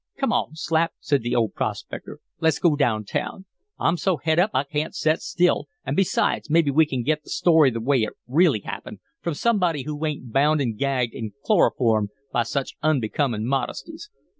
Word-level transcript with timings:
"Come 0.17 0.33
on, 0.33 0.55
Slap," 0.55 0.93
said 0.99 1.21
the 1.21 1.35
old 1.35 1.53
prospector, 1.53 2.21
"let's 2.39 2.57
go 2.57 2.75
down 2.75 3.05
town. 3.05 3.45
I'm 3.79 3.97
so 3.97 4.17
het 4.17 4.39
up 4.39 4.49
I 4.51 4.63
can't 4.63 4.95
set 4.95 5.21
still, 5.21 5.67
an' 5.85 5.93
besides, 5.93 6.49
mebbe 6.49 6.69
we 6.71 6.87
can 6.87 7.03
get 7.03 7.21
the 7.21 7.29
story 7.29 7.69
the 7.69 7.79
way 7.81 8.01
it 8.01 8.13
really 8.25 8.61
happened, 8.61 8.97
from 9.21 9.35
somebody 9.35 9.83
who 9.83 10.03
ain't 10.03 10.33
bound 10.33 10.59
an' 10.59 10.73
gagged 10.73 11.13
an' 11.13 11.33
chloroformed 11.45 12.09
by 12.33 12.41
such 12.41 12.73
unbecomin' 12.81 13.45
modesties. 13.45 14.09